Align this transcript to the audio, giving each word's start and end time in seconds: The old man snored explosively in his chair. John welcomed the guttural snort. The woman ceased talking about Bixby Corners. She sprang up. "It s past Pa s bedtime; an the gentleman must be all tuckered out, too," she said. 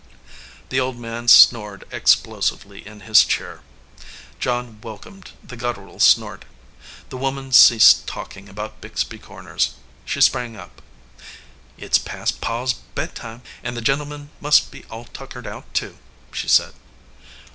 The 0.69 0.79
old 0.79 0.97
man 0.97 1.27
snored 1.27 1.83
explosively 1.91 2.83
in 2.87 3.01
his 3.01 3.23
chair. 3.23 3.61
John 4.39 4.81
welcomed 4.81 5.29
the 5.43 5.55
guttural 5.55 5.99
snort. 5.99 6.43
The 7.09 7.17
woman 7.17 7.51
ceased 7.51 8.07
talking 8.07 8.49
about 8.49 8.81
Bixby 8.81 9.19
Corners. 9.19 9.75
She 10.03 10.19
sprang 10.19 10.55
up. 10.57 10.81
"It 11.77 11.91
s 11.91 11.97
past 11.99 12.41
Pa 12.41 12.63
s 12.63 12.73
bedtime; 12.73 13.43
an 13.61 13.75
the 13.75 13.81
gentleman 13.81 14.31
must 14.39 14.71
be 14.71 14.85
all 14.85 15.05
tuckered 15.05 15.45
out, 15.45 15.71
too," 15.71 15.99
she 16.33 16.47
said. 16.47 16.73